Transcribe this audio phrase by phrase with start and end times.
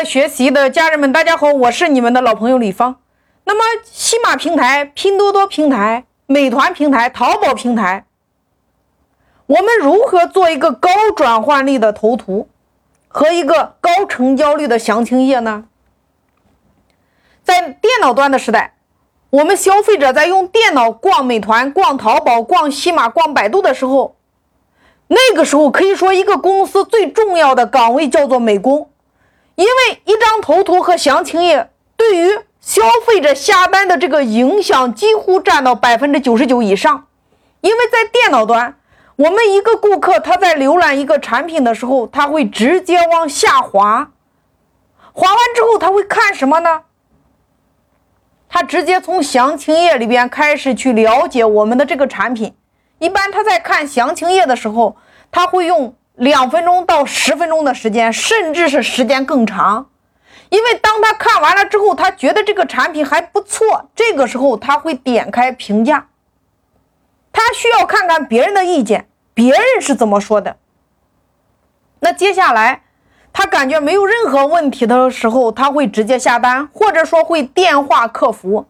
[0.00, 2.96] 的学习的家人们，大家好，我是你们的老朋友李芳。
[3.44, 8.06] 那么，西马平台、拼多多平台、美团平台、淘宝平台，
[9.44, 12.48] 我们如何做一个高转换率的头图
[13.08, 15.64] 和一个高成交率的详情页呢？
[17.44, 18.76] 在电脑端的时代，
[19.28, 24.16] 我们消费者在用电脑逛美团、逛淘宝、逛西马、逛百度的时候，
[25.08, 28.88] 那个时候可以说一个公司最重要的岗位叫做美工。
[29.60, 32.30] 因为一张头图和详情页对于
[32.62, 37.06] 消费者下单的这个影响几乎占到百分之九十九以上。
[37.60, 38.78] 因为在电脑端，
[39.16, 44.12] 我们一个顾客他在浏览一个产品的时候，他会直接往下滑，
[45.12, 46.84] 滑完之后他会看什么呢？
[48.48, 52.54] 他直接从详情页里边开始去了解我们的这个产品。
[52.98, 54.96] 一般他在看详情页的时候，
[55.30, 55.94] 他会用。
[56.20, 59.88] 两分钟到十分钟的时间，甚至是时间更长，
[60.50, 66.08] 因为当他看完了之后，他觉得这个产品还不错，这个时候他会点开评价，
[67.32, 70.56] 他需要看看别人的意见，别人是怎么说的。
[72.00, 72.82] 那接下来
[73.32, 78.66] 他感觉没有任何问题的时候，他会直接下单，或者说会电话客服。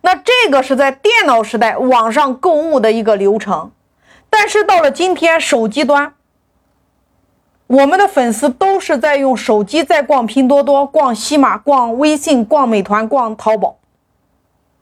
[0.00, 3.70] 那这个是在电脑时代网上购物的一个流程，
[4.28, 6.12] 但是到了今天手机端。
[7.72, 13.78] 我们的粉丝都是在用手机在逛拼多多、逛西马、逛微信、逛美团、逛淘宝。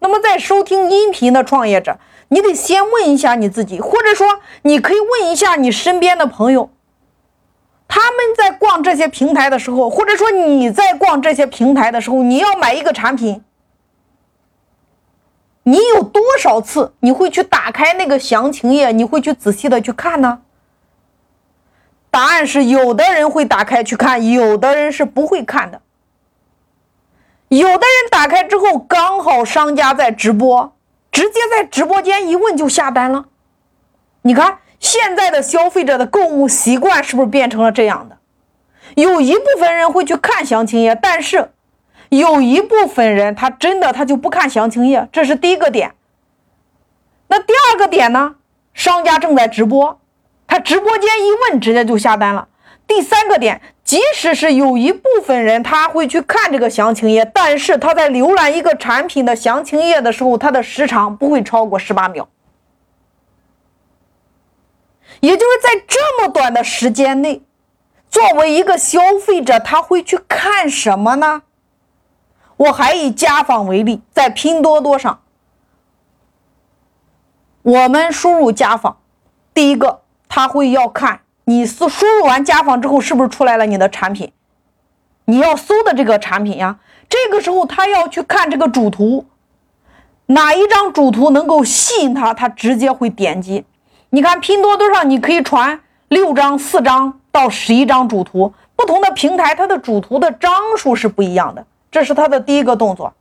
[0.01, 6.69] 那么，在收听音频的创业者，你得先问一下你自己，或者说你可以问一下你身边的朋友，
[7.87, 13.45] 他们在逛这些平台的时候，或者说你在逛这些平台的时候，你要买一个产品，
[15.63, 20.41] 你有多少次你会去打开那个详情页，你会去仔细的去看呢？
[22.11, 25.81] 答案是，有的人会打开去看，有的人是不会看的。
[27.49, 30.77] 有的人打开之后，刚好商家在直播，
[31.11, 33.27] 直接在直播间一问就下单了。
[34.23, 38.19] 你看现在的消费者的购物习惯是不是变成了这样的？
[38.97, 41.53] 有一部分人会去看详情页，但是
[42.09, 45.95] 有一部分人他真的他就不看详情页，这是第一个点。
[47.29, 48.35] 那第二个点呢？
[48.75, 50.01] 商家正在直播。
[50.51, 52.49] 他直播间一问，直接就下单了。
[52.85, 62.29] 第三个点，即使是有一部分人他会去看这个详情页，但是他在浏览一个产品的详情页的时候，他的时长不会超过十八秒。
[65.21, 67.45] 也就是在这么短的时间内，
[68.11, 71.43] 作为一个消费者，他会去看什么呢？
[72.57, 75.23] 我还以家纺为例，在拼多多上，
[77.63, 78.97] 我们输入家纺，
[79.55, 80.01] 第一个。
[80.31, 84.33] 他会要看你输输入完家纺之后是不是出来了你的产品，
[85.25, 86.79] 你要搜的这个产品呀。
[87.09, 89.27] 这个时候他要去看这个主图，
[90.27, 93.65] 哪一张主图能够吸引他，他直接会点击。
[94.11, 103.13] 你看拼多多上你可以传六张、四张到十一张主图，不同的平台它的主图的张数是不一样的，这是他的第一个动作。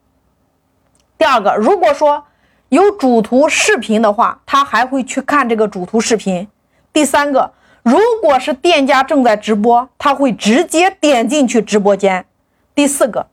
[1.18, 2.24] 第二个，如果说
[2.70, 6.48] 有主图视频的话，他还会去看这个主图视频。
[6.92, 12.26] 第三个，如果是店家正在直播，他会直接点进去直播间。
[12.74, 13.28] 第四个，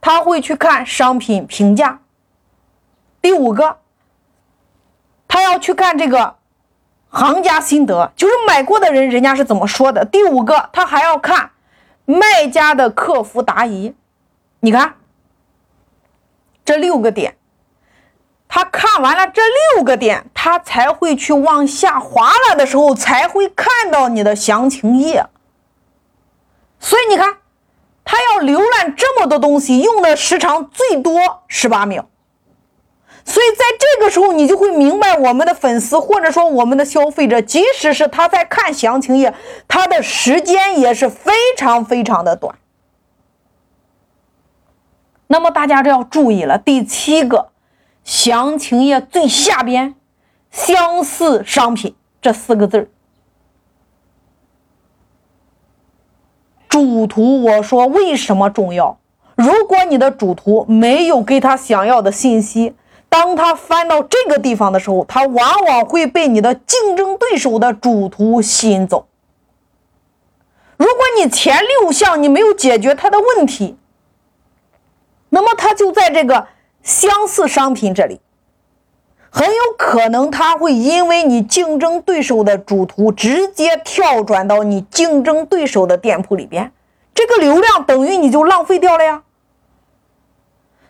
[0.00, 2.00] 他会去看商品评价。
[3.20, 3.78] 第五个，
[5.26, 6.36] 他要去看这个
[7.08, 10.04] 行家心得，就是买过的人人家是怎么说的。
[10.04, 11.50] 第五个，他还要看
[12.04, 13.94] 卖家的客服答疑。
[14.60, 14.94] 你看，
[16.64, 17.36] 这六个点。
[18.50, 19.42] 他看完了这
[19.76, 25.26] 六个点，他才会去往下滑了的时候，才会看到你的详情页。
[26.78, 27.38] 所以你看，
[28.04, 32.08] 他要浏览这么多东西，用的时长最多十八秒。
[33.24, 39.34] 所以在这个时候，你就会明白，我们的粉丝或者说我们的消费者，即使是他在看详情页，
[39.66, 42.54] 他的时间也是非常非常的短。
[45.26, 47.48] 那么大家就要注意了，第七个。
[48.04, 49.96] 详情页最下边，
[50.58, 52.90] 相似商品这四个字
[56.68, 58.98] 主图我说为什么重要？
[59.36, 62.74] 如果你的主图没有给他想要的信息，
[63.08, 69.06] 当他翻到这个地方的时候，他往往会被你的竞争对手的主图吸引走。
[70.76, 73.76] 如果你前六项你没有解决他的问题，
[75.30, 76.48] 那么他就在这个。
[76.80, 78.18] 相似商品这里
[79.76, 86.72] 可能，他会因为你竞争对手的主图直接跳转到你竞争对手的店铺里边，
[87.14, 89.22] 这个流量等于你就浪费掉了呀。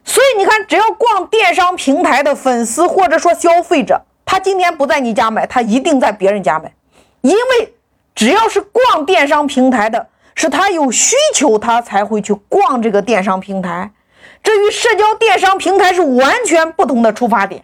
[0.05, 6.73] 所以你看，只要逛电商平台的粉丝或者说消费者，他今天不在你家买，他一定在别人家买，
[7.21, 7.75] 因为
[8.15, 13.93] 只要是逛电商平台的，是他有需求，他才会去逛这个电商平台。
[14.43, 17.63] 这与社交电商平台是完全不同的出发点。